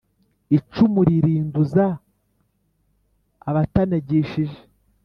[0.57, 1.85] icumu ririnduza
[3.49, 4.59] abatanagishije